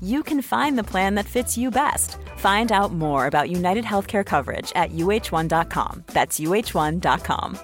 [0.00, 2.16] you can find the plan that fits you best.
[2.36, 6.04] Find out more about United Healthcare coverage at uh1.com.
[6.06, 7.58] That's uh1.com.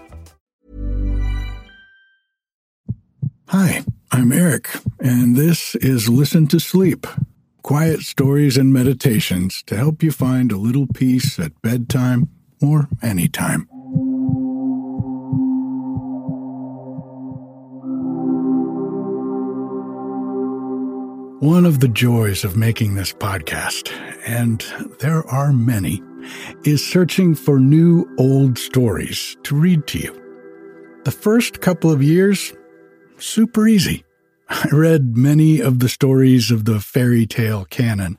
[3.48, 7.06] Hi, I'm Eric, and this is Listen to Sleep
[7.66, 12.28] quiet stories and meditations to help you find a little peace at bedtime
[12.62, 13.68] or anytime.
[21.40, 23.92] One of the joys of making this podcast,
[24.26, 24.64] and
[25.00, 26.02] there are many,
[26.64, 31.02] is searching for new old stories to read to you.
[31.04, 32.54] The first couple of years,
[33.18, 34.02] super easy.
[34.48, 38.16] I read many of the stories of the fairy tale canon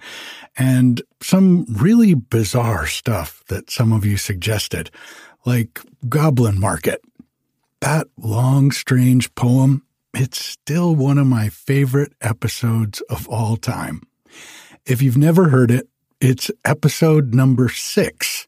[0.56, 4.92] and some really bizarre stuff that some of you suggested,
[5.44, 7.02] like Goblin Market.
[7.82, 9.87] That long, strange poem,
[10.18, 14.02] it's still one of my favorite episodes of all time.
[14.86, 15.90] If you've never heard it,
[16.20, 18.48] it's episode number six.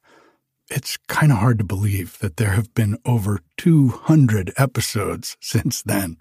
[0.72, 6.18] It's kind of hard to believe that there have been over 200 episodes since then.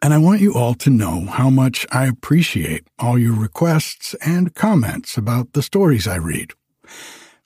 [0.00, 4.54] And I want you all to know how much I appreciate all your requests and
[4.54, 6.52] comments about the stories I read.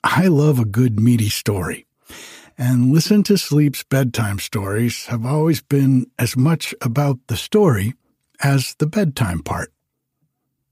[0.03, 1.87] I love a good meaty story,
[2.59, 7.93] and Listen to Sleep's bedtime stories have always been as much about the story
[8.43, 9.71] as the bedtime part.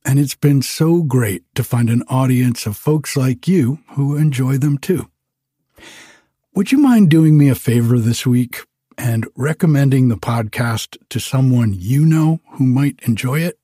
[0.04, 4.58] And it's been so great to find an audience of folks like you who enjoy
[4.58, 5.10] them too.
[6.54, 8.60] Would you mind doing me a favor this week
[8.98, 13.60] and recommending the podcast to someone you know who might enjoy it?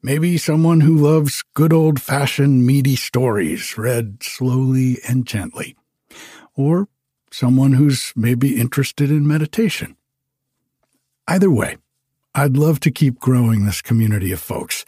[0.00, 5.74] Maybe someone who loves good old fashioned meaty stories read slowly and gently.
[6.54, 6.86] Or
[7.32, 9.96] someone who's maybe interested in meditation.
[11.26, 11.76] Either way,
[12.34, 14.84] I'd love to keep growing this community of folks,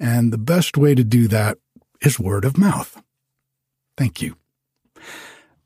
[0.00, 1.58] and the best way to do that
[2.00, 3.02] is word of mouth.
[3.96, 4.36] Thank you.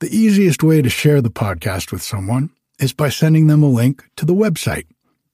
[0.01, 4.05] The easiest way to share the podcast with someone is by sending them a link
[4.17, 4.87] to the website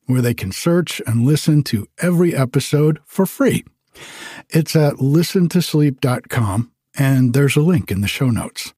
[0.07, 3.65] where they can search and listen to every episode for free.
[4.51, 8.73] It's at listentosleep.com, and there's a link in the show notes.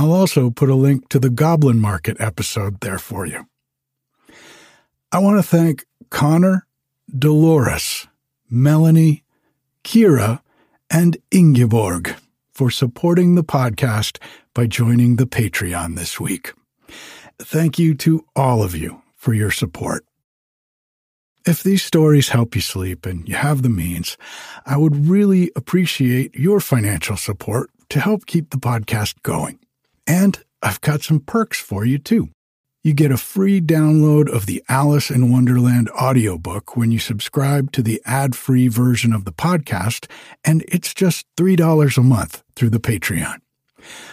[0.00, 3.46] I'll also put a link to the Goblin Market episode there for you.
[5.10, 6.68] I want to thank Connor,
[7.12, 8.06] Dolores,
[8.48, 9.24] Melanie,
[9.82, 10.40] Kira,
[10.88, 12.14] and Ingeborg
[12.52, 14.18] for supporting the podcast
[14.54, 16.52] by joining the Patreon this week.
[17.40, 20.04] Thank you to all of you for your support.
[21.44, 24.16] If these stories help you sleep and you have the means,
[24.64, 29.58] I would really appreciate your financial support to help keep the podcast going.
[30.08, 32.30] And I've got some perks for you too.
[32.82, 37.82] You get a free download of the Alice in Wonderland audiobook when you subscribe to
[37.82, 40.10] the ad free version of the podcast,
[40.44, 43.40] and it's just $3 a month through the Patreon.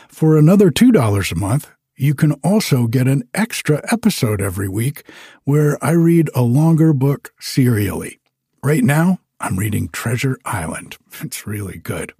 [0.10, 5.04] For another $2 a month, you can also get an extra episode every week
[5.46, 8.20] where I read a longer book serially.
[8.62, 10.98] Right now, I'm reading Treasure Island.
[11.22, 12.14] It's really good.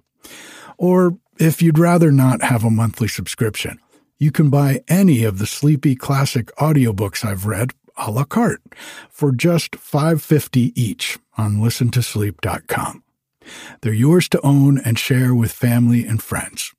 [0.78, 3.78] Or if you'd rather not have a monthly subscription,
[4.18, 8.62] you can buy any of the Sleepy Classic audiobooks I've read a la carte
[9.10, 13.02] for just $5.50 each on listentosleep.com.
[13.80, 16.72] They're yours to own and share with family and friends.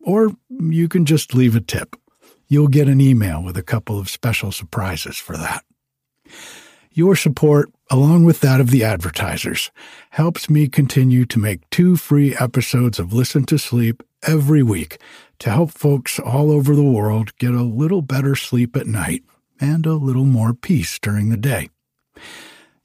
[0.00, 1.96] Or you can just leave a tip
[2.50, 5.64] you'll get an email with a couple of special surprises for that.
[6.92, 9.70] Your support, along with that of the advertisers,
[10.10, 14.98] helps me continue to make two free episodes of Listen to Sleep every week
[15.40, 19.24] to help folks all over the world get a little better sleep at night
[19.60, 21.68] and a little more peace during the day.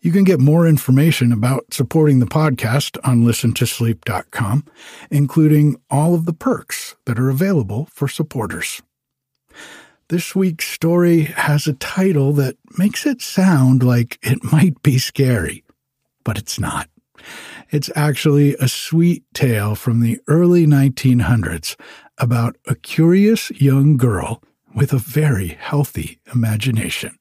[0.02, 4.66] You can get more information about supporting the podcast on listentosleep.com,
[5.10, 8.82] including all of the perks that are available for supporters.
[10.10, 15.64] This week's story has a title that makes it sound like it might be scary,
[16.24, 16.90] but it's not.
[17.72, 21.76] It's actually a sweet tale from the early 1900s
[22.20, 24.44] about a curious young girl
[24.76, 27.18] with a very healthy imagination.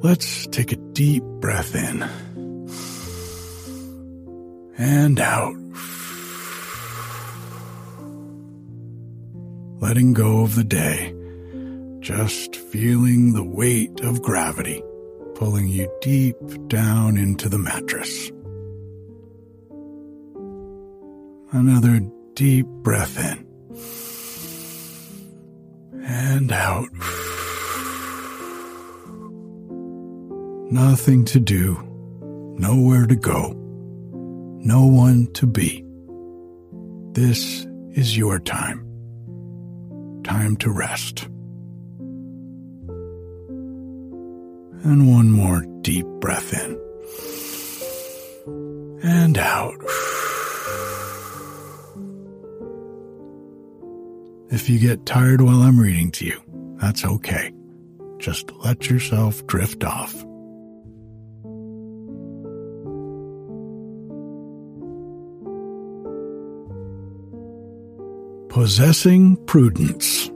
[0.00, 2.08] Let's take a deep breath in
[4.78, 5.54] and out.
[9.80, 11.14] Letting go of the day,
[12.00, 14.82] just feeling the weight of gravity
[15.38, 16.36] pulling you deep
[16.66, 18.32] down into the mattress.
[21.52, 22.00] Another
[22.34, 23.46] deep breath in
[26.04, 26.88] and out.
[30.72, 31.78] Nothing to do,
[32.58, 33.67] nowhere to go
[34.60, 35.84] no one to be.
[37.12, 38.84] This is your time.
[40.24, 41.24] Time to rest.
[44.84, 46.78] And one more deep breath in
[49.02, 49.74] and out.
[54.50, 56.40] If you get tired while I'm reading to you,
[56.76, 57.52] that's okay.
[58.18, 60.24] Just let yourself drift off.
[68.58, 70.26] Possessing Prudence.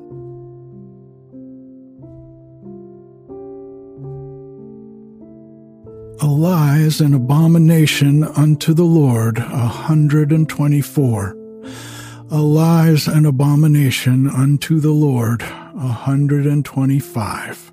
[6.21, 11.37] A lie is an abomination unto the Lord, a hundred and twenty-four.
[12.31, 17.73] A lie is an abomination unto the Lord, a hundred and twenty-five.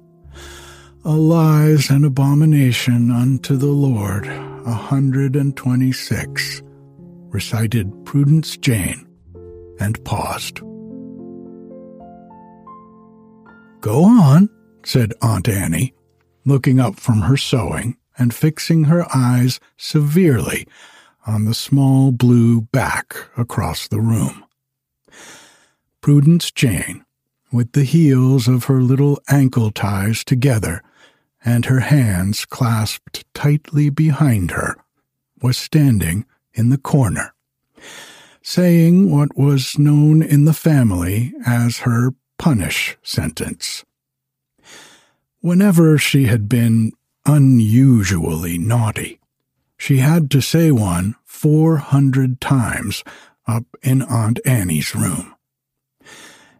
[1.06, 6.64] A lie is an abomination unto the Lord, a hundred and twenty-six.
[7.30, 9.06] Recited Prudence Jane
[9.80, 10.60] and paused.
[13.82, 14.50] Go on,
[14.84, 15.94] said Aunt Annie,
[16.46, 20.68] looking up from her sewing and fixing her eyes severely
[21.26, 24.44] on the small blue back across the room.
[26.02, 27.06] Prudence Jane,
[27.52, 30.84] with the heels of her little ankle ties together
[31.44, 34.76] and her hands clasped tightly behind her,
[35.42, 37.34] was standing in the corner
[38.42, 43.84] saying what was known in the family as her punish sentence.
[45.42, 46.92] Whenever she had been
[47.26, 49.20] unusually naughty,
[49.78, 53.04] she had to say one four hundred times
[53.48, 55.34] up in Aunt Annie's room.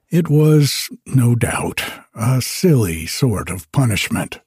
[0.10, 1.84] It was, no doubt,
[2.16, 4.40] a silly sort of punishment,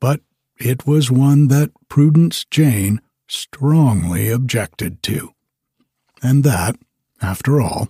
[0.00, 0.20] but
[0.58, 5.34] it was one that Prudence Jane strongly objected to.
[6.22, 6.76] And that,
[7.20, 7.88] after all,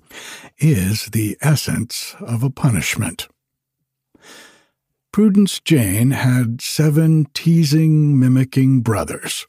[0.59, 3.29] is the essence of a punishment.
[5.13, 9.47] Prudence Jane had seven teasing, mimicking brothers,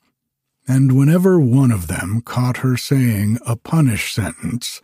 [0.67, 4.81] and whenever one of them caught her saying a punish sentence,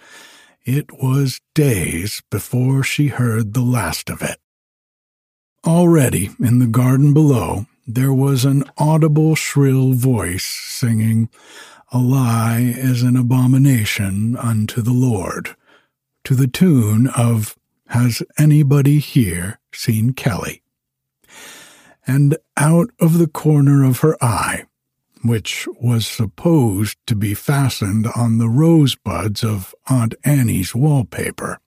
[0.65, 4.39] it was days before she heard the last of it.
[5.65, 11.29] Already in the garden below, there was an audible shrill voice singing,
[11.91, 15.55] a lie is an abomination unto the Lord,
[16.23, 17.55] to the tune of
[17.87, 20.61] Has anybody here seen Kelly?
[22.07, 24.65] And out of the corner of her eye,
[25.23, 31.59] which was supposed to be fastened on the rosebuds of Aunt Annie's wallpaper,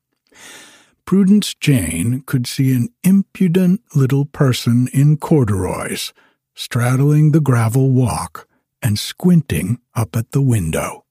[1.04, 6.12] Prudence Jane could see an impudent little person in corduroys
[6.54, 8.47] straddling the gravel walk
[8.82, 11.04] and squinting up at the window.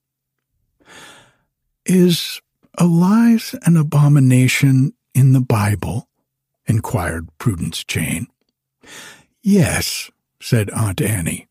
[1.86, 2.42] Is
[2.78, 6.10] a lie's an abomination in the Bible?
[6.66, 8.28] inquired Prudence Jane.
[9.42, 11.48] Yes, said Aunt Annie.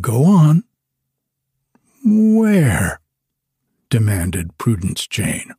[0.00, 0.64] Go on.
[2.04, 3.00] Where?
[3.90, 5.52] demanded Prudence Jane.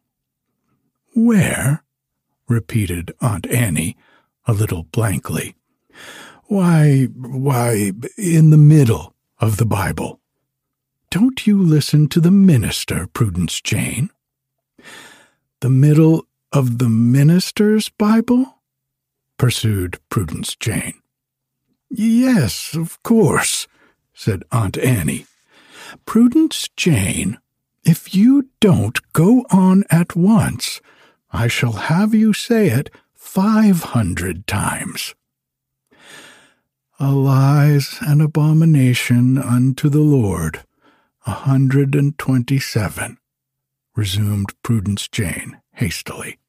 [1.14, 1.84] Where?
[2.48, 3.98] repeated Aunt Annie,
[4.46, 5.56] a little blankly.
[6.46, 10.20] Why, why, in the middle of the Bible.
[11.10, 14.10] Don't you listen to the minister, Prudence Jane?
[15.62, 18.56] The middle of the minister's Bible?
[19.38, 21.02] pursued Prudence Jane.
[21.90, 23.68] Yes, of course,
[24.14, 25.26] said Aunt Annie.
[26.06, 27.38] Prudence Jane,
[27.84, 30.82] if you don't go on at once,
[31.32, 35.16] I shall have you say it five hundred times.
[37.00, 40.64] A lie's an abomination unto the Lord,
[41.28, 43.20] a hundred and twenty seven,
[43.96, 46.40] resumed Prudence Jane hastily.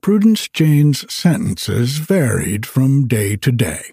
[0.00, 3.92] Prudence Jane's sentences varied from day to day,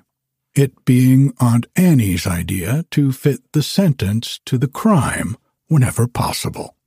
[0.55, 5.35] it being Aunt Annie's idea to fit the sentence to the crime
[5.67, 6.77] whenever possible.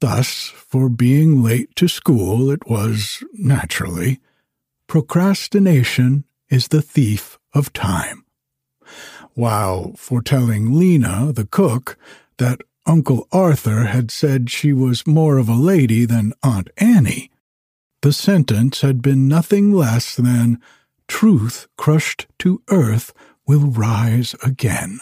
[0.00, 4.20] Thus, for being late to school, it was, naturally,
[4.86, 8.24] procrastination is the thief of time.
[9.34, 11.96] While for telling Lena, the cook,
[12.38, 17.30] that Uncle Arthur had said she was more of a lady than Aunt Annie,
[18.02, 20.60] the sentence had been nothing less than
[21.08, 23.12] truth crushed to earth
[23.46, 25.00] will rise again.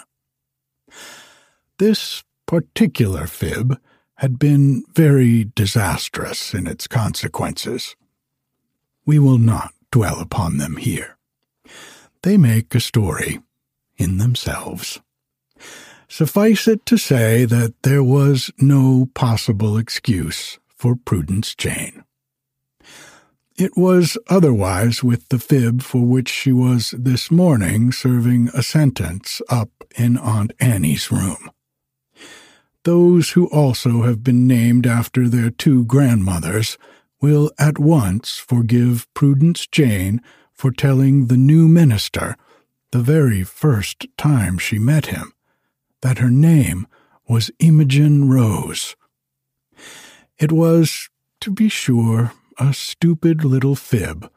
[1.77, 3.79] This particular fib
[4.15, 7.95] had been very disastrous in its consequences.
[9.05, 11.16] We will not dwell upon them here.
[12.23, 13.39] They make a story
[13.97, 14.99] in themselves.
[16.07, 22.03] Suffice it to say that there was no possible excuse for Prudence Jane.
[23.57, 29.41] It was otherwise with the fib for which she was this morning serving a sentence
[29.49, 31.49] up in Aunt Annie's room
[32.87, 36.77] those who also have been named after their two grandmothers
[37.19, 40.21] will at once forgive Prudence Jane
[40.57, 42.35] for telling the new minister,
[42.91, 45.31] the very first time she met him,
[46.01, 46.87] that her name
[47.27, 48.95] was Imogen Rose.
[50.39, 51.09] It was,
[51.41, 54.31] to be sure, a stupid little fib,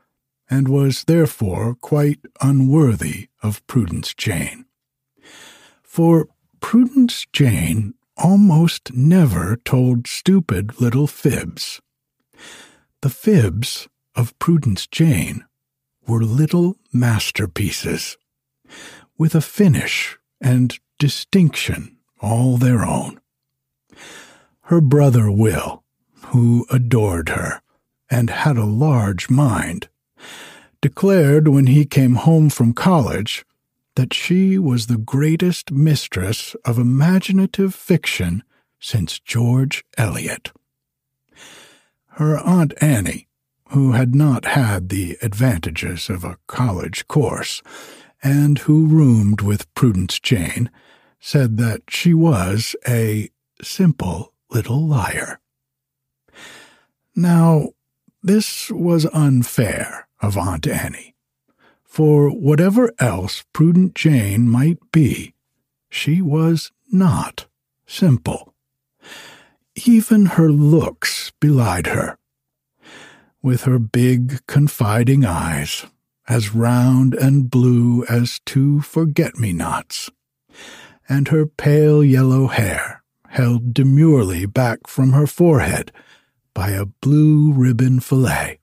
[0.50, 4.66] and was therefore quite unworthy of Prudence Jane.
[5.82, 6.28] For
[6.60, 11.80] Prudence Jane almost never told stupid little fibs.
[13.00, 15.44] The fibs of Prudence Jane
[16.06, 18.16] were little masterpieces,
[19.16, 23.20] with a finish and distinction all their own.
[24.62, 25.82] Her brother Will,
[26.26, 27.60] who adored her
[28.10, 29.88] and had a large mind,
[30.80, 33.44] declared when he came home from college
[33.96, 38.42] that she was the greatest mistress of imaginative fiction
[38.78, 40.52] since George Eliot.
[42.14, 43.28] Her Aunt Annie,
[43.70, 47.62] who had not had the advantages of a college course,
[48.22, 50.70] and who roomed with Prudence Jane,
[51.18, 53.30] said that she was a
[53.62, 55.40] simple little liar.
[57.14, 57.70] Now,
[58.22, 61.10] this was unfair of Aunt Annie
[61.90, 65.34] for whatever else Prudent Jane might be,
[65.88, 67.46] she was not
[67.84, 68.54] simple.
[69.84, 72.16] Even her looks belied her.
[73.42, 75.86] With her big, confiding eyes,
[76.28, 80.10] as round and blue as two forget me nots,
[81.08, 85.92] and her pale yellow hair held demurely back from her forehead
[86.54, 88.60] by a blue ribbon fillet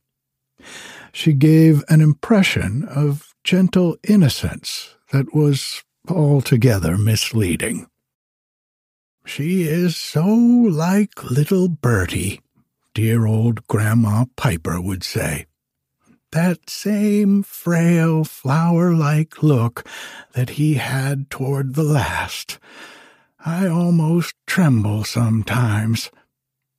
[1.17, 7.87] she gave an impression of gentle innocence that was altogether misleading.
[9.25, 12.39] She is so like little Bertie,
[12.97, 15.45] dear old Grandma Piper would say.
[16.31, 19.87] That same frail, flower like look
[20.33, 22.57] that he had toward the last.
[23.45, 26.09] I almost tremble sometimes.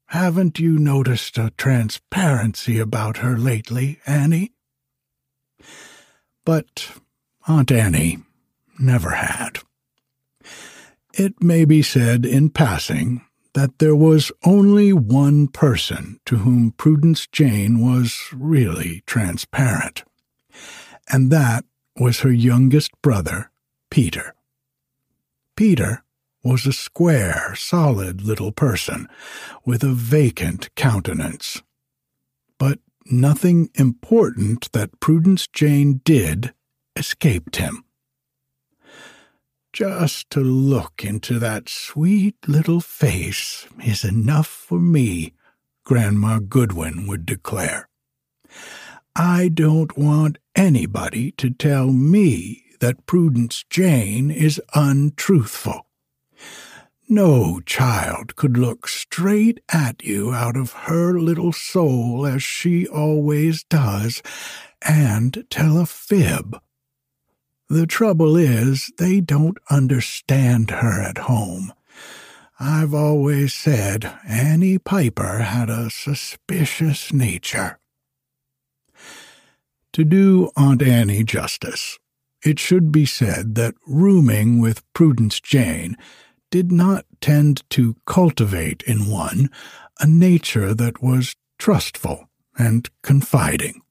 [0.06, 4.50] Haven't you noticed a transparency about her lately, Annie?
[6.44, 6.98] But
[7.46, 8.18] Aunt Annie
[8.76, 9.60] never had.
[11.14, 13.22] It may be said in passing
[13.58, 20.04] that there was only one person to whom Prudence Jane was really transparent,
[21.08, 21.64] and that
[21.96, 23.50] was her youngest brother,
[23.90, 24.36] Peter.
[25.56, 26.04] Peter
[26.44, 29.08] was a square, solid little person
[29.64, 31.60] with a vacant countenance.
[32.58, 36.54] But nothing important that Prudence Jane did
[36.94, 37.82] escaped him.
[39.72, 45.34] Just to look into that sweet little face is enough for me,
[45.84, 47.88] Grandma Goodwin would declare.
[49.14, 55.86] I don't want anybody to tell me that Prudence Jane is untruthful.
[57.08, 63.64] No child could look straight at you out of her little soul as she always
[63.64, 64.22] does
[64.82, 66.60] and tell a fib.
[67.68, 71.72] The trouble is, they don't understand her at home.
[72.58, 77.78] I've always said Annie Piper had a suspicious nature.
[79.92, 81.98] To do Aunt Annie justice,
[82.44, 85.96] it should be said that rooming with Prudence Jane
[86.50, 89.50] did not tend to cultivate in one
[90.00, 93.82] a nature that was trustful and confiding.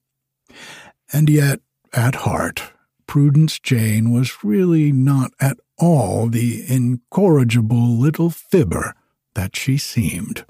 [1.14, 1.60] And yet,
[1.94, 2.72] at heart,
[3.08, 8.94] Prudence Jane was really not at all the incorrigible little fibber
[9.36, 10.46] that she seemed.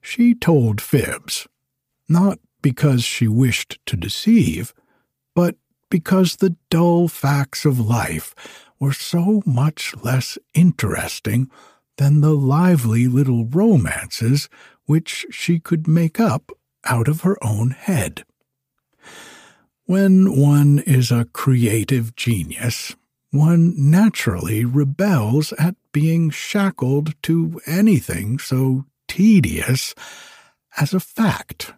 [0.00, 1.46] She told fibs,
[2.08, 4.74] not because she wished to deceive,
[5.34, 5.56] but
[5.90, 8.34] because the dull facts of life
[8.80, 11.50] were so much less interesting
[11.96, 14.48] than the lively little romances
[14.86, 16.52] which she could make up
[16.84, 18.24] out of her own head.
[19.86, 22.94] When one is a creative genius,
[23.30, 29.94] one naturally rebels at being shackled to anything so tedious
[30.76, 31.72] as a fact.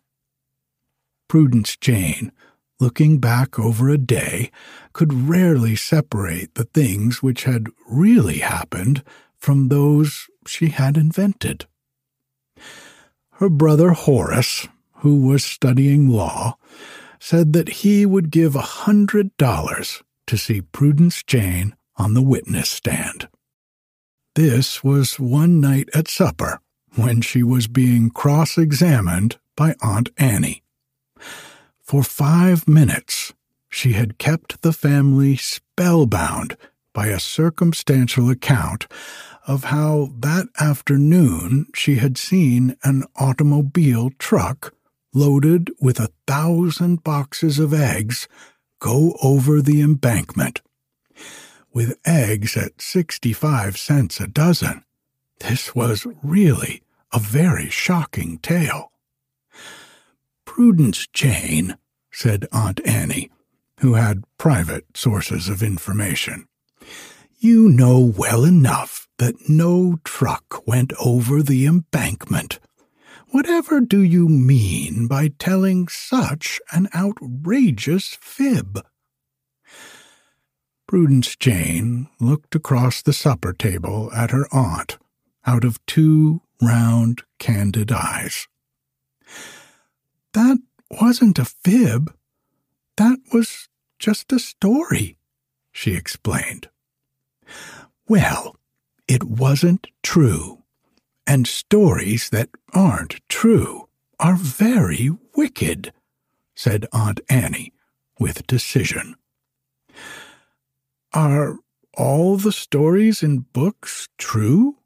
[1.29, 2.33] Prudence Jane
[2.81, 4.51] looking back over a day,
[4.93, 9.03] could rarely separate the things which had really happened
[9.37, 11.67] from those she had invented.
[13.33, 14.69] Her brother Horace,
[14.99, 16.57] who was studying law,
[17.21, 22.71] said that he would give a hundred dollars to see Prudence Jane on the witness
[22.71, 23.29] stand.
[24.35, 26.61] This was one night at supper
[26.95, 30.63] when she was being cross examined by Aunt Annie.
[31.83, 33.33] For five minutes,
[33.69, 36.57] she had kept the family spellbound
[36.93, 38.87] by a circumstantial account
[39.47, 44.75] of how that afternoon she had seen an automobile truck
[45.15, 48.29] loaded with a thousand boxes of eggs
[48.81, 50.61] go over the embankment.
[51.73, 54.85] With eggs at 65 cents a dozen,
[55.41, 58.93] this was really a very shocking tale.
[60.45, 61.77] Prudence Jane,
[62.11, 63.31] said Aunt Annie,
[63.81, 66.49] who had private sources of information.
[67.39, 72.59] You know well enough that no truck went over the embankment.
[73.31, 78.81] Whatever do you mean by telling such an outrageous fib?
[80.87, 84.97] Prudence Jane looked across the supper table at her aunt
[85.47, 88.49] out of two round, candid eyes.
[90.33, 90.59] That
[90.91, 92.15] wasn't a fib.
[92.97, 95.19] That was just a story,
[95.71, 96.69] she explained.
[98.09, 98.57] Well,
[99.07, 100.58] it wasn't true,
[101.29, 103.87] and stories that aren't true
[104.19, 105.93] are very wicked,
[106.57, 107.75] said Aunt Annie
[108.19, 109.15] with decision.
[111.13, 111.59] Are
[111.97, 114.79] all the stories in books true?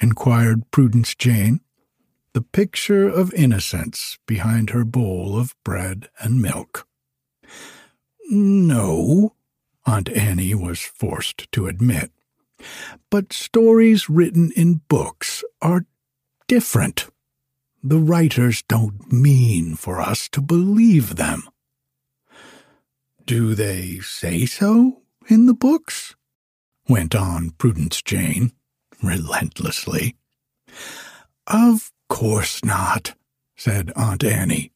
[0.00, 1.60] inquired Prudence Jane
[2.34, 6.86] the picture of innocence behind her bowl of bread and milk.
[8.28, 9.32] No,
[9.86, 12.12] Aunt Annie was forced to admit.
[13.10, 15.86] But stories written in books are
[16.48, 17.08] different.
[17.82, 21.48] The writers don't mean for us to believe them.
[23.24, 26.14] Do they say so in the books?
[26.88, 28.52] went on Prudence Jane,
[29.02, 30.16] relentlessly.
[31.46, 33.14] Of course not,
[33.56, 34.72] said Aunt Annie.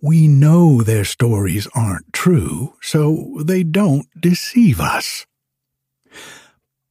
[0.00, 5.26] We know their stories aren't true, so they don't deceive us.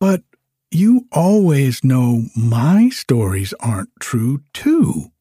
[0.02, 0.24] But
[0.72, 5.12] you always know my stories aren't true, too,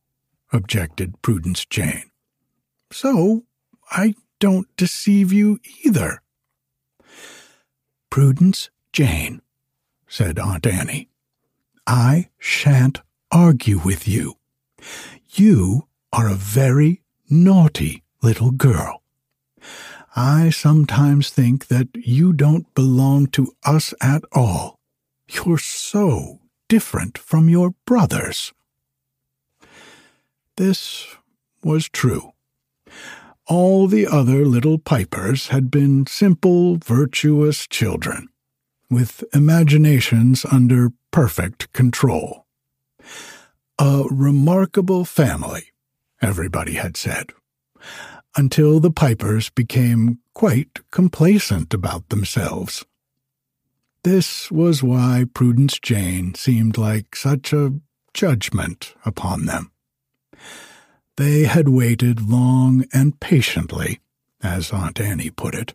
[0.54, 2.10] objected Prudence Jane.
[2.90, 3.44] So
[3.90, 6.22] I don't deceive you either.
[8.08, 9.42] Prudence Jane,
[10.08, 11.10] said Aunt Annie,
[11.86, 14.38] I shan't argue with you.
[15.28, 19.02] You are a very naughty little girl.
[20.16, 24.76] I sometimes think that you don't belong to us at all.
[25.28, 28.52] You're so different from your brothers.
[30.56, 31.06] This
[31.62, 32.32] was true.
[33.46, 38.28] All the other little pipers had been simple, virtuous children,
[38.88, 42.46] with imaginations under perfect control.
[43.78, 45.72] A remarkable family,
[46.20, 47.32] everybody had said,
[48.36, 52.84] until the pipers became quite complacent about themselves.
[54.02, 57.74] This was why Prudence Jane seemed like such a
[58.14, 59.70] judgment upon them.
[61.16, 64.00] They had waited long and patiently,
[64.42, 65.74] as Aunt Annie put it,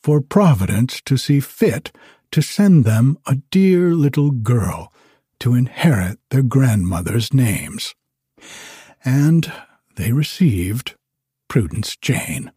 [0.00, 1.90] for Providence to see fit
[2.30, 4.92] to send them a dear little girl
[5.40, 7.94] to inherit their grandmother's names.
[9.04, 9.52] And
[9.96, 10.94] they received
[11.48, 12.50] Prudence Jane.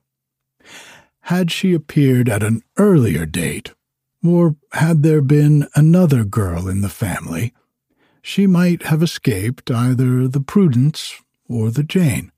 [1.22, 3.74] Had she appeared at an earlier date,
[4.24, 7.54] or had there been another girl in the family,
[8.22, 12.32] she might have escaped either the Prudence or the Jane.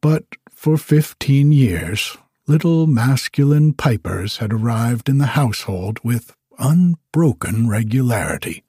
[0.00, 8.64] But for fifteen years, little masculine pipers had arrived in the household with unbroken regularity,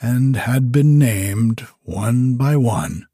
[0.00, 3.06] and had been named one by one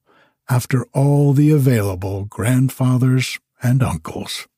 [0.50, 4.48] after all the available grandfathers and uncles.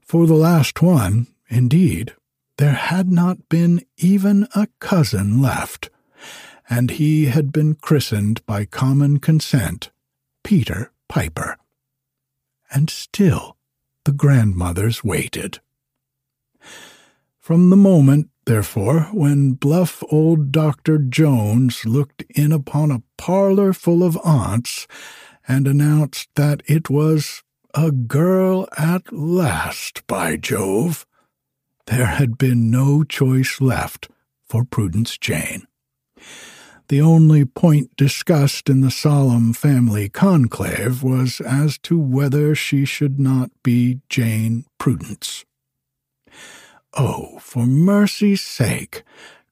[0.00, 2.14] For the last one, indeed,
[2.58, 5.90] there had not been even a cousin left
[6.68, 9.90] and he had been christened by common consent
[10.42, 11.56] Peter Piper.
[12.70, 13.56] And still
[14.04, 15.60] the grandmothers waited.
[17.38, 20.98] From the moment, therefore, when bluff old Dr.
[20.98, 24.86] Jones looked in upon a parlor full of aunts
[25.46, 27.42] and announced that it was
[27.74, 31.06] a girl at last, by Jove,
[31.86, 34.08] there had been no choice left
[34.48, 35.66] for Prudence Jane
[36.88, 43.18] the only point discussed in the solemn family conclave was as to whether she should
[43.18, 45.44] not be Jane Prudence.
[46.94, 49.02] Oh, for mercy's sake,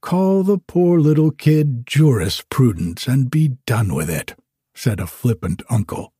[0.00, 4.34] call the poor little kid Jurisprudence and be done with it,
[4.74, 6.12] said a flippant uncle.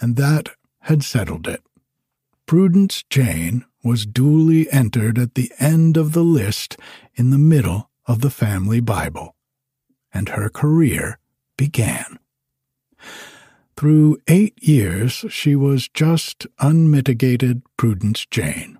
[0.00, 1.62] And that had settled it.
[2.46, 6.76] Prudence Jane was duly entered at the end of the list
[7.14, 9.36] in the middle of the family Bible
[10.16, 11.18] and her career
[11.58, 12.18] began.
[13.76, 18.75] Through eight years, she was just unmitigated Prudence Jane.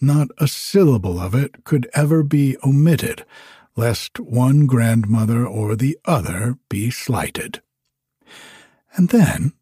[0.00, 3.24] Not a syllable of it could ever be omitted,
[3.76, 7.60] lest one grandmother or the other be slighted.
[8.96, 9.52] And then,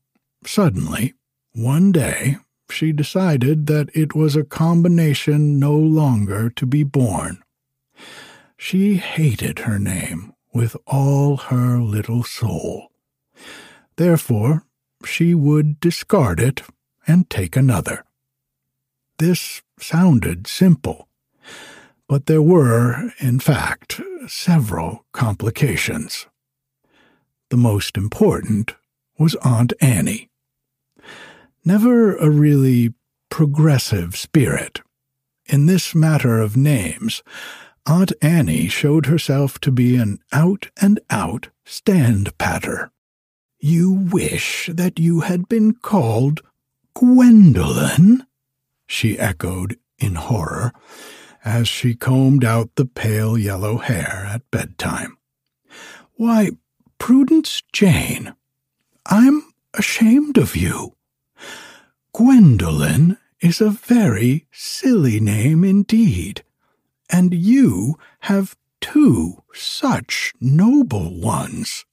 [0.45, 1.15] suddenly,
[1.53, 2.37] one day,
[2.71, 7.43] she decided that it was a combination no longer to be borne.
[8.57, 12.93] She hated her name with all her little soul.
[13.97, 14.65] Therefore,
[15.05, 16.63] she would discard it
[17.07, 18.05] and take another.
[19.19, 21.09] This sounded simple,
[22.09, 26.27] but there were, in fact, several complications.
[27.51, 28.77] The most important
[29.19, 30.31] was Aunt Annie.
[31.65, 32.95] Never a really
[33.29, 34.83] progressive spirit.
[35.47, 37.25] In this matter of names,
[37.87, 42.93] Aunt Annie showed herself to be an out and out stand patter.
[43.59, 46.43] You wish that you had been called
[46.95, 48.25] Gwendolen?
[48.89, 50.73] She echoed in horror
[51.45, 55.17] as she combed out the pale yellow hair at bedtime.
[56.15, 56.51] Why,
[56.99, 58.35] Prudence Jane,
[59.07, 60.97] I'm ashamed of you.
[62.13, 66.43] Gwendolen is a very silly name indeed
[67.11, 71.85] and you have two such noble ones.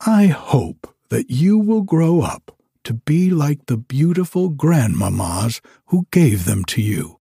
[0.00, 2.55] I hope that you will grow up
[2.86, 7.18] to be like the beautiful grandmamas who gave them to you,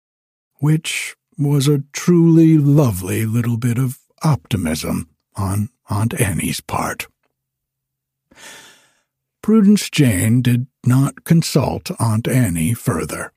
[0.57, 7.07] which was a truly lovely little bit of optimism on Aunt Annie's part.
[9.41, 13.33] Prudence Jane did not consult Aunt Annie further.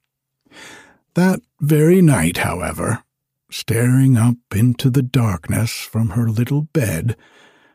[1.13, 3.03] That very night, however,
[3.51, 7.15] staring up into the darkness from her little bed,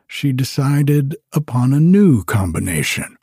[0.09, 3.17] she decided upon a new combination.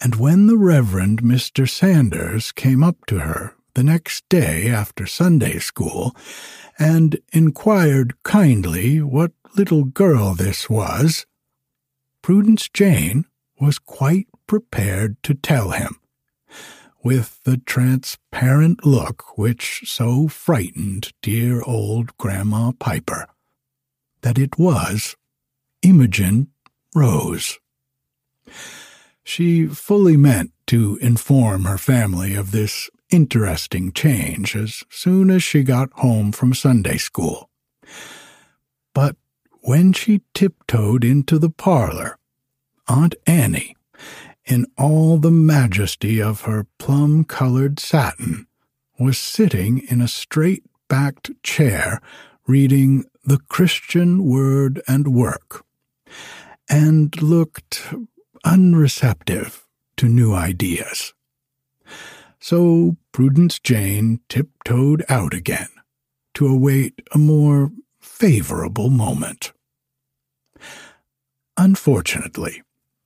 [0.00, 1.68] And when the Reverend Mr.
[1.68, 6.14] Sanders came up to her the next day after Sunday school
[6.78, 11.26] and inquired kindly what little girl this was,
[12.22, 13.24] Prudence Jane
[13.60, 15.98] was quite prepared to tell him,
[17.02, 23.26] with the transparent look which so frightened dear old Grandma Piper,
[24.22, 25.16] that it was
[25.82, 26.48] Imogen
[26.94, 27.58] Rose.
[29.28, 35.62] She fully meant to inform her family of this interesting change as soon as she
[35.62, 37.50] got home from Sunday school.
[38.94, 39.16] But
[39.60, 42.16] when she tiptoed into the parlor,
[42.88, 43.76] Aunt Annie,
[44.46, 48.46] in all the majesty of her plum colored satin,
[48.98, 52.00] was sitting in a straight backed chair
[52.46, 55.66] reading The Christian Word and Work,
[56.70, 57.92] and looked
[58.48, 59.66] unreceptive
[59.98, 61.12] to new ideas.
[62.40, 65.68] So Prudence Jane tiptoed out again
[66.34, 69.52] to await a more favorable moment.
[71.58, 72.62] Unfortunately,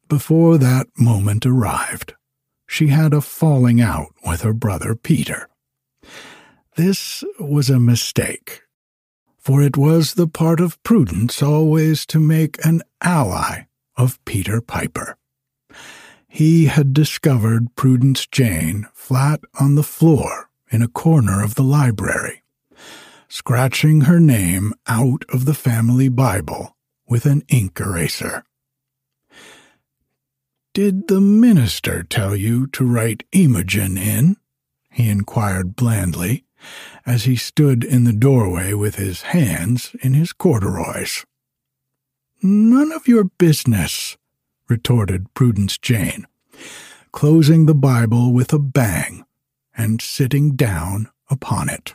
[0.08, 2.14] before that moment arrived,
[2.68, 5.48] she had a falling out with her brother Peter.
[6.76, 8.62] This was a mistake,
[9.38, 13.62] for it was the part of prudence always to make an ally
[13.96, 15.16] of Peter Piper.
[16.34, 22.42] He had discovered Prudence Jane flat on the floor in a corner of the library,
[23.28, 26.74] scratching her name out of the family Bible
[27.06, 28.44] with an ink eraser.
[30.72, 34.38] Did the minister tell you to write Imogen in?
[34.90, 36.46] he inquired blandly,
[37.04, 41.26] as he stood in the doorway with his hands in his corduroys.
[42.42, 44.16] None of your business,
[44.68, 46.26] retorted Prudence Jane,
[47.12, 49.24] closing the Bible with a bang
[49.76, 51.94] and sitting down upon it.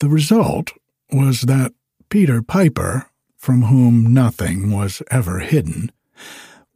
[0.00, 0.72] The result
[1.12, 1.72] was that
[2.08, 5.92] Peter Piper, from whom nothing was ever hidden,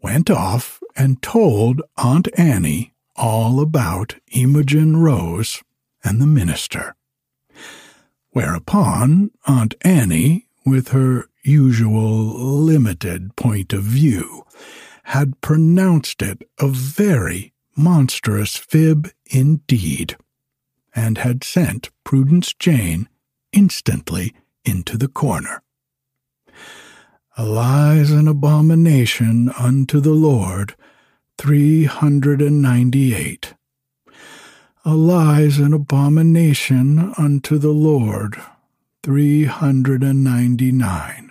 [0.02, 5.62] went off and told Aunt Annie all about Imogen Rose
[6.04, 6.94] and the minister.
[8.30, 14.44] Whereupon Aunt Annie, with her usual limited point of view,
[15.04, 20.16] had pronounced it a very monstrous fib indeed,
[20.94, 23.08] and had sent Prudence Jane
[23.52, 25.62] instantly into the corner.
[27.36, 30.74] A lie's an abomination unto the Lord,
[31.38, 33.54] 398.
[34.86, 38.40] A lie's an abomination unto the Lord,
[39.02, 41.25] 399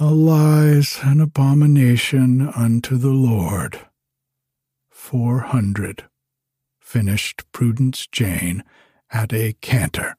[0.00, 3.80] a lie's an abomination unto the Lord.
[4.90, 6.04] Four hundred,
[6.78, 8.62] finished Prudence Jane
[9.10, 10.16] at a canter,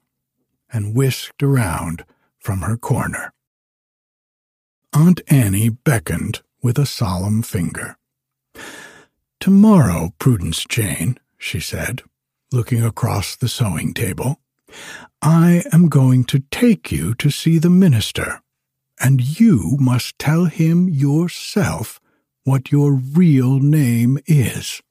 [0.73, 2.03] and whisked around
[2.39, 3.31] from her corner.
[4.91, 7.95] Aunt Annie beckoned with a solemn finger.
[9.39, 12.01] Tomorrow, Prudence Jane, she said,
[12.51, 14.41] looking across the sewing table,
[15.21, 18.41] I am going to take you to see the minister
[18.99, 21.99] and you must tell him yourself
[22.43, 24.81] what your real name is,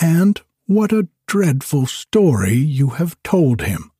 [0.00, 3.92] and what a dreadful story you have told him.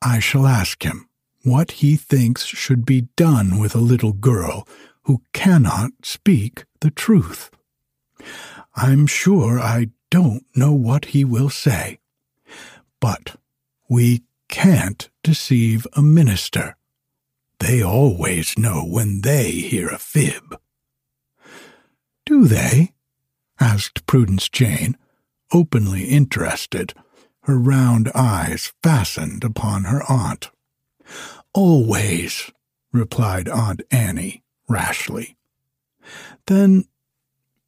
[0.00, 1.08] I shall ask him
[1.42, 4.66] what he thinks should be done with a little girl
[5.02, 7.50] who cannot speak the truth.
[8.74, 11.98] I'm sure I don't know what he will say,
[13.00, 13.36] but
[13.88, 16.76] we can't deceive a minister.
[17.60, 20.58] They always know when they hear a fib.
[22.24, 22.92] Do they?
[23.60, 24.96] asked Prudence Jane,
[25.52, 26.94] openly interested,
[27.42, 30.50] her round eyes fastened upon her aunt.
[31.54, 32.50] Always,
[32.92, 35.36] replied Aunt Annie rashly.
[36.46, 36.84] Then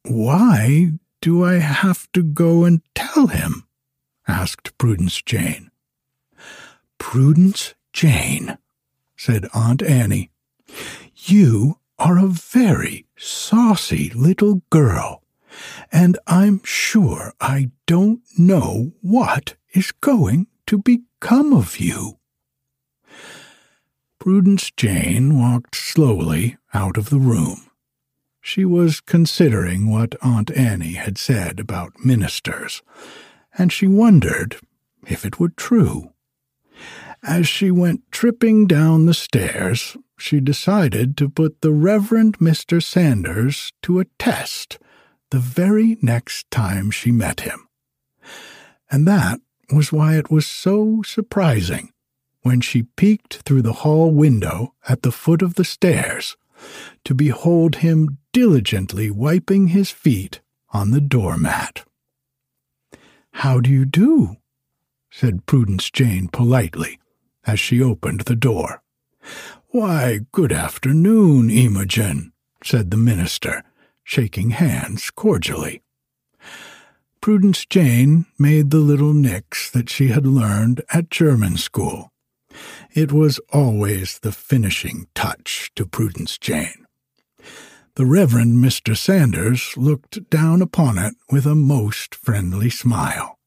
[0.03, 3.67] why do I have to go and tell him?
[4.27, 5.71] asked Prudence Jane.
[6.97, 8.57] Prudence Jane,
[9.21, 10.31] said Aunt Annie.
[11.15, 15.21] You are a very saucy little girl,
[15.91, 22.17] and I'm sure I don't know what is going to become of you.
[24.19, 27.69] Prudence Jane walked slowly out of the room.
[28.41, 32.81] She was considering what Aunt Annie had said about ministers,
[33.55, 34.57] and she wondered
[35.05, 36.10] if it were true.
[37.23, 42.81] As she went tripping down the stairs, she decided to put the Reverend Mr.
[42.81, 44.79] Sanders to a test
[45.29, 47.67] the very next time she met him.
[48.89, 49.39] And that
[49.71, 51.91] was why it was so surprising
[52.41, 56.35] when she peeked through the hall window at the foot of the stairs
[57.05, 61.85] to behold him diligently wiping his feet on the doormat.
[63.33, 64.37] How do you do?
[65.11, 66.97] said Prudence Jane politely
[67.45, 68.81] as she opened the door.
[69.69, 73.63] Why, good afternoon, Imogen, said the minister,
[74.03, 75.81] shaking hands cordially.
[77.21, 82.11] Prudence Jane made the little nicks that she had learned at German school.
[82.93, 86.85] It was always the finishing touch to Prudence Jane.
[87.95, 88.97] The Reverend Mr.
[88.97, 93.37] Sanders looked down upon it with a most friendly smile.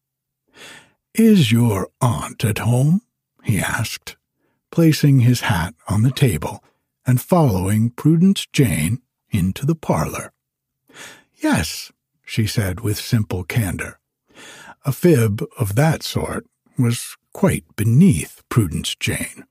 [1.15, 3.01] Is your aunt at home?
[3.45, 4.17] He asked,
[4.73, 6.65] placing his hat on the table
[7.07, 10.33] and following Prudence Jane into the parlor.
[11.37, 11.93] Yes,
[12.25, 13.99] she said with simple candor.
[14.85, 16.47] A fib of that sort
[16.79, 19.45] was quite beneath Prudence Jane.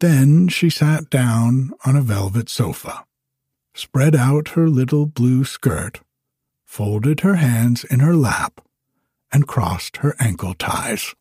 [0.00, 3.04] Then she sat down on a velvet sofa,
[3.74, 6.00] spread out her little blue skirt,
[6.64, 8.60] folded her hands in her lap,
[9.30, 11.14] and crossed her ankle ties.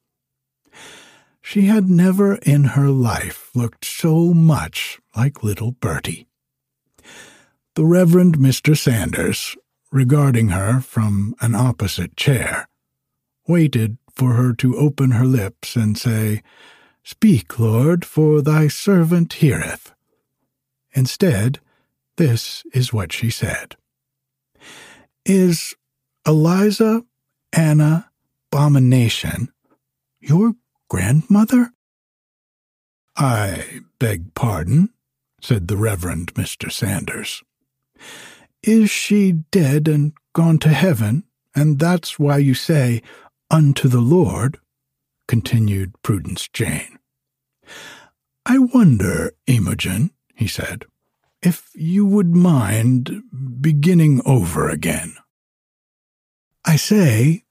[1.41, 6.27] She had never in her life looked so much like little Bertie.
[7.75, 8.77] The Reverend Mr.
[8.77, 9.55] Sanders,
[9.91, 12.67] regarding her from an opposite chair,
[13.47, 16.41] waited for her to open her lips and say,
[17.03, 19.93] Speak, Lord, for thy servant heareth.
[20.93, 21.59] Instead,
[22.17, 23.75] this is what she said
[25.25, 25.75] Is
[26.27, 27.03] Eliza
[27.53, 28.11] Anna
[28.51, 29.47] Abomination
[30.19, 30.53] your
[30.91, 31.71] grandmother?
[33.15, 34.89] I beg pardon,
[35.39, 36.69] said the Reverend Mr.
[36.69, 37.41] Sanders.
[38.61, 41.23] Is she dead and gone to heaven,
[41.55, 43.01] and that's why you say,
[43.49, 44.59] Unto the Lord?
[45.29, 46.99] continued Prudence Jane.
[48.45, 50.83] I wonder, Imogen, he said,
[51.41, 53.23] if you would mind
[53.61, 55.15] beginning over again.
[56.65, 57.45] I say,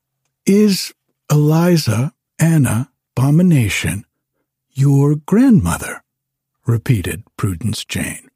[0.44, 0.92] is
[1.30, 2.89] Eliza Anna
[3.20, 4.06] Abomination
[4.72, 6.02] your grandmother?
[6.66, 8.30] repeated Prudence Jane.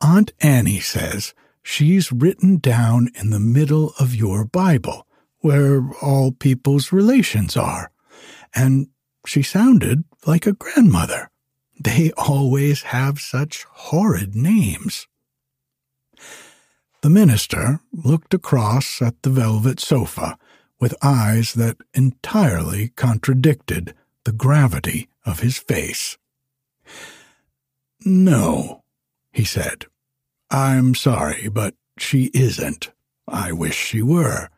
[0.00, 5.06] Aunt Annie says she's written down in the middle of your Bible,
[5.38, 7.92] where all people's relations are,
[8.56, 8.88] and
[9.24, 11.30] she sounded like a grandmother.
[11.78, 15.06] They always have such horrid names.
[17.02, 20.36] The minister looked across at the velvet sofa
[20.80, 26.16] with eyes that entirely contradicted the gravity of his face.
[28.04, 28.82] No,
[29.32, 29.86] he said.
[30.50, 32.90] I'm sorry, but she isn't.
[33.28, 34.48] I wish she were.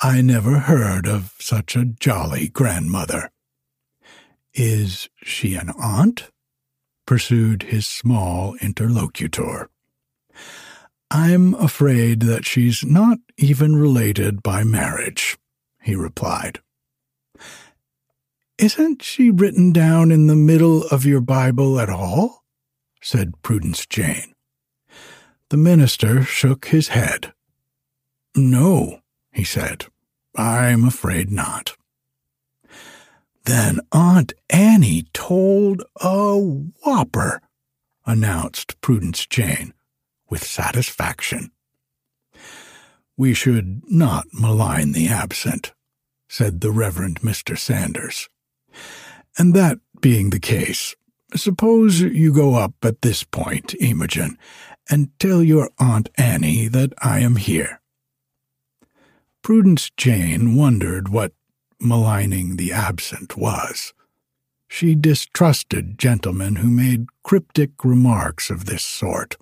[0.00, 3.30] I never heard of such a jolly grandmother.
[4.52, 6.30] Is she an aunt?
[7.06, 9.68] pursued his small interlocutor.
[11.10, 15.36] I'm afraid that she's not even related by marriage,
[15.82, 16.60] he replied.
[18.58, 22.44] Isn't she written down in the middle of your Bible at all?
[23.00, 24.34] said Prudence Jane.
[25.48, 27.32] The minister shook his head.
[28.36, 29.00] No,
[29.32, 29.86] he said.
[30.36, 31.74] I'm afraid not.
[33.44, 37.40] Then Aunt Annie told a whopper,
[38.06, 39.72] announced Prudence Jane
[40.28, 41.50] with satisfaction.
[43.20, 45.74] We should not malign the absent,
[46.30, 47.58] said the Reverend Mr.
[47.58, 48.30] Sanders.
[49.36, 50.96] And that being the case,
[51.36, 54.38] suppose you go up at this point, Imogen,
[54.88, 57.82] and tell your Aunt Annie that I am here.
[59.42, 61.34] Prudence Jane wondered what
[61.78, 63.92] maligning the absent was.
[64.66, 69.36] She distrusted gentlemen who made cryptic remarks of this sort.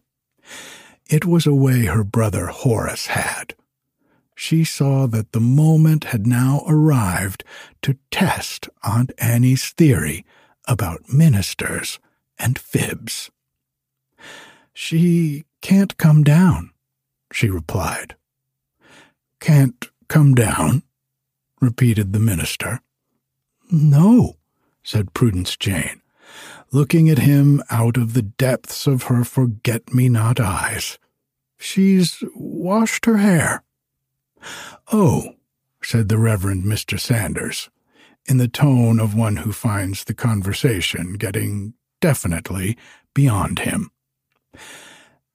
[1.09, 3.55] It was a way her brother Horace had.
[4.41, 7.43] She saw that the moment had now arrived
[7.83, 10.25] to test Aunt Annie's theory
[10.69, 11.99] about ministers
[12.39, 13.33] and fibs.
[14.73, 16.71] She can't come down,
[17.33, 18.15] she replied.
[19.41, 20.85] Can't come down?
[21.61, 22.81] repeated the minister.
[23.73, 24.37] No,
[24.85, 26.01] said Prudence Jane,
[26.71, 30.97] looking at him out of the depths of her forget me not eyes.
[31.59, 33.65] She's washed her hair.
[34.93, 35.35] Oh,
[35.83, 36.99] said the Reverend Mr.
[36.99, 37.71] Sanders,
[38.27, 42.77] in the tone of one who finds the conversation getting definitely
[43.15, 43.91] beyond him.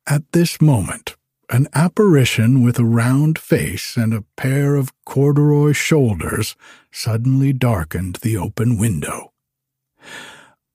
[0.07, 1.16] At this moment,
[1.49, 6.55] an apparition with a round face and a pair of corduroy shoulders
[6.91, 9.34] suddenly darkened the open window.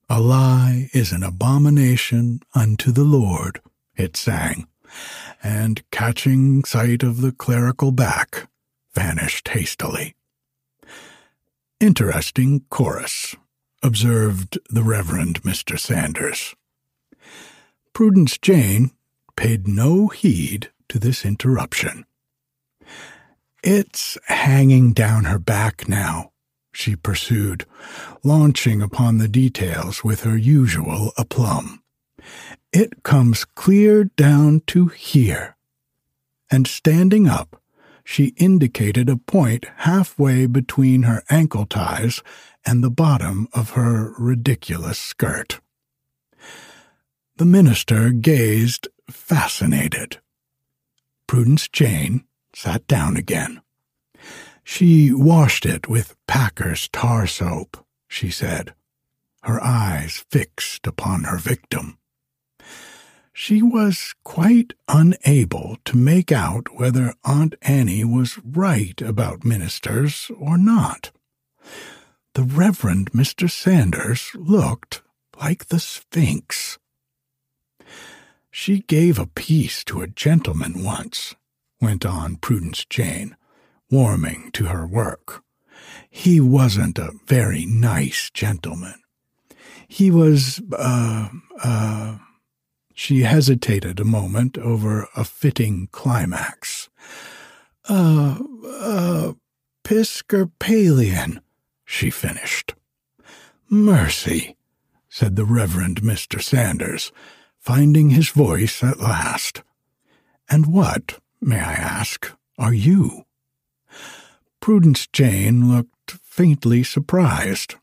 [0.09, 3.61] A lie is an abomination unto the Lord,
[3.95, 4.67] it sang,
[5.43, 8.47] and catching sight of the clerical back,
[8.93, 10.15] vanished hastily.
[11.79, 13.35] Interesting chorus,
[13.81, 15.79] observed the Reverend Mr.
[15.79, 16.55] Sanders.
[17.93, 18.91] Prudence Jane
[19.35, 22.05] paid no heed to this interruption.
[23.63, 26.31] It's hanging down her back now,
[26.73, 27.65] she pursued,
[28.23, 31.81] launching upon the details with her usual aplomb.
[32.71, 35.55] It comes clear down to here.
[36.51, 37.61] And standing up,
[38.03, 42.23] she indicated a point halfway between her ankle ties
[42.65, 45.59] and the bottom of her ridiculous skirt.
[47.37, 50.17] The minister gazed fascinated.
[51.27, 52.23] Prudence Jane
[52.55, 53.61] sat down again.
[54.63, 58.73] She washed it with Packer's tar soap, she said,
[59.43, 61.98] her eyes fixed upon her victim.
[63.33, 70.57] She was quite unable to make out whether Aunt Annie was right about ministers or
[70.57, 71.11] not.
[72.33, 73.49] The Reverend Mr.
[73.49, 75.01] Sanders looked
[75.41, 76.77] like the Sphinx.
[78.51, 81.35] She gave a piece to a gentleman once,
[81.81, 83.35] went on Prudence Jane,
[83.89, 85.43] warming to her work.
[86.09, 89.01] He wasn't a very nice gentleman.
[89.87, 91.29] He was, uh,
[91.63, 92.17] uh,
[92.99, 96.89] she hesitated a moment over a fitting climax.
[97.87, 98.37] Uh,
[98.67, 99.31] uh,
[99.85, 101.39] Piscopalian,
[101.85, 102.75] she finished.
[103.69, 104.57] Mercy,
[105.07, 106.43] said the Reverend Mr.
[106.43, 107.13] Sanders,
[107.57, 109.63] finding his voice at last.
[110.49, 113.23] And what, may I ask, are you?
[114.59, 117.75] Prudence Jane looked faintly surprised.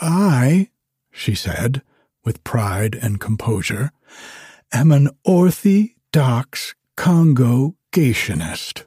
[0.00, 0.70] I,
[1.10, 1.82] she said,
[2.24, 3.90] with pride and composure,
[4.72, 8.84] am an orthodox congregationist.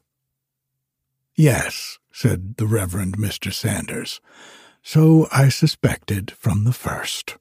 [1.36, 3.52] Yes, said the Reverend Mr.
[3.52, 4.22] Sanders,
[4.82, 7.38] so I suspected from the first.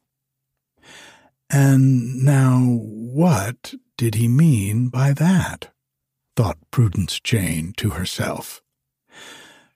[1.51, 5.70] And now what did he mean by that?
[6.36, 8.61] thought Prudence Jane to herself.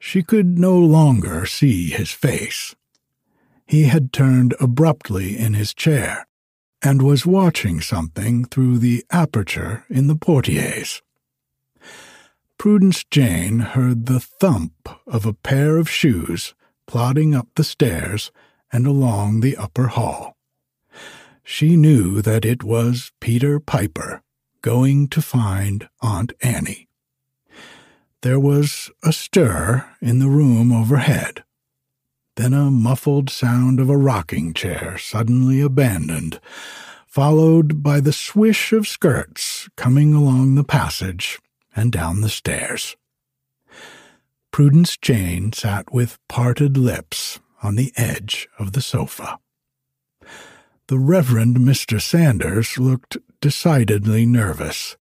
[0.01, 2.75] She could no longer see his face.
[3.69, 6.27] He had turned abruptly in his chair
[6.83, 11.03] and was watching something through the aperture in the portieres.
[12.59, 16.55] Prudence Jane heard the thump of a pair of shoes
[16.89, 18.33] plodding up the stairs
[18.73, 20.39] and along the upper hall
[21.51, 24.23] she knew that it was Peter Piper
[24.61, 26.89] going to find Aunt Annie.
[28.21, 31.45] There was a stir in the room overhead,
[32.39, 36.39] then a muffled sound of a rocking chair suddenly abandoned,
[37.05, 41.41] followed by the swish of skirts coming along the passage
[41.75, 42.97] and down the stairs.
[44.53, 49.41] Prudence Jane sat with parted lips on the edge of the sofa.
[50.87, 52.01] The Reverend Mr.
[52.01, 54.97] Sanders looked decidedly nervous,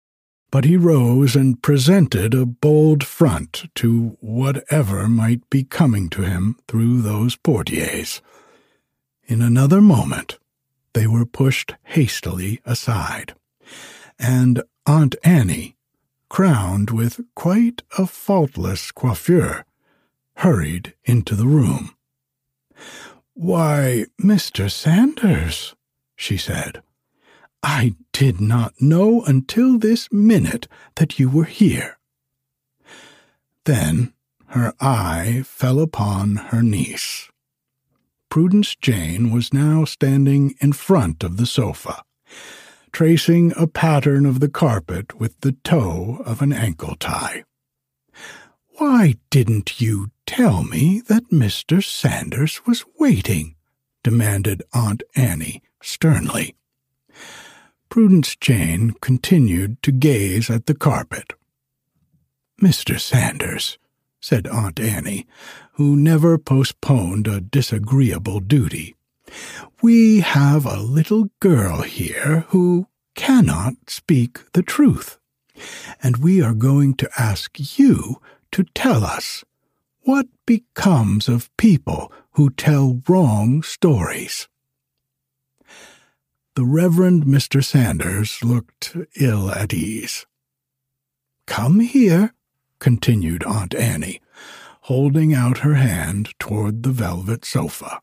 [0.55, 6.57] but he rose and presented a bold front to whatever might be coming to him
[6.68, 8.22] through those portieres.
[9.26, 10.38] In another moment,
[10.92, 13.34] they were pushed hastily aside,
[14.16, 15.74] and Aunt Annie,
[16.28, 19.64] crowned with quite a faultless coiffure,
[20.36, 21.96] hurried into the room.
[23.32, 24.70] Why, Mr.
[24.70, 25.74] Sanders,
[26.14, 26.80] she said,
[27.66, 31.98] I did not know until this minute that you were here.
[33.64, 34.12] Then
[34.48, 37.30] her eye fell upon her niece.
[38.28, 42.02] Prudence Jane was now standing in front of the sofa,
[42.92, 47.44] tracing a pattern of the carpet with the toe of an ankle tie.
[48.76, 51.82] Why didn't you tell me that Mr.
[51.82, 53.54] Sanders was waiting?
[54.02, 56.56] demanded Aunt Annie sternly.
[57.95, 61.32] Prudence Jane continued to gaze at the carpet.
[62.61, 62.99] Mr.
[62.99, 63.78] Sanders,
[64.20, 65.28] said Aunt Annie,
[65.74, 68.97] who never postponed a disagreeable duty,
[69.80, 75.20] we have a little girl here who cannot speak the truth,
[76.03, 78.20] and we are going to ask you
[78.51, 79.45] to tell us
[80.01, 84.49] what becomes of people who tell wrong stories?
[86.57, 87.64] The Reverend Mr.
[87.64, 90.24] Sanders looked ill at ease.
[91.48, 92.32] Come here,
[92.78, 94.20] continued Aunt Annie,
[94.82, 98.00] holding out her hand toward the velvet sofa.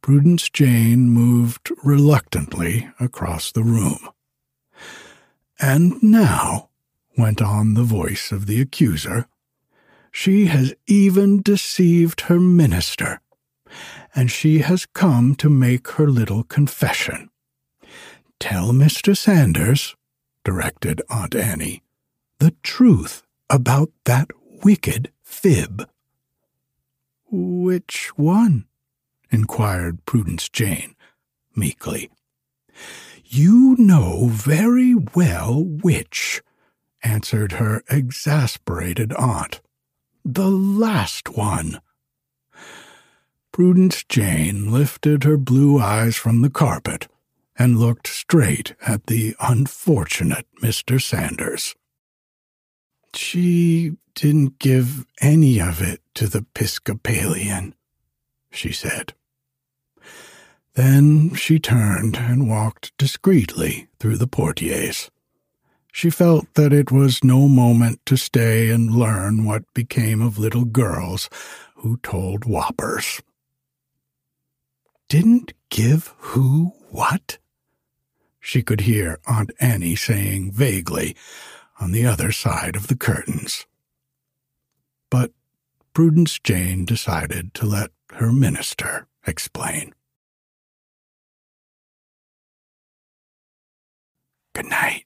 [0.00, 4.08] Prudence Jane moved reluctantly across the room.
[5.60, 6.68] And now,
[7.18, 9.26] went on the voice of the accuser,
[10.12, 13.20] she has even deceived her minister
[14.14, 17.30] and she has come to make her little confession.
[18.38, 19.16] Tell Mr.
[19.16, 19.94] Sanders,
[20.44, 21.82] directed Aunt Annie,
[22.38, 24.28] the truth about that
[24.64, 25.88] wicked fib.
[27.30, 28.66] Which one?
[29.30, 30.94] inquired Prudence Jane
[31.56, 32.10] meekly.
[33.24, 36.42] You know very well which,
[37.02, 39.60] answered her exasperated aunt.
[40.24, 41.80] The last one.
[43.52, 47.06] Prudence Jane lifted her blue eyes from the carpet
[47.58, 50.98] and looked straight at the unfortunate Mr.
[50.98, 51.76] Sanders.
[53.14, 57.74] She didn't give any of it to the Episcopalian,
[58.50, 59.12] she said.
[60.72, 65.10] Then she turned and walked discreetly through the portieres.
[65.92, 70.64] She felt that it was no moment to stay and learn what became of little
[70.64, 71.28] girls
[71.76, 73.20] who told whoppers
[75.12, 77.36] didn't give who what?
[78.40, 81.14] She could hear Aunt Annie saying vaguely
[81.78, 83.66] on the other side of the curtains.
[85.10, 85.32] But
[85.92, 89.92] Prudence Jane decided to let her minister explain.
[94.54, 95.01] Good night.